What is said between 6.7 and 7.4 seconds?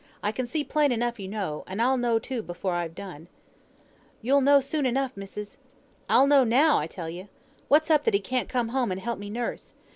I tell ye.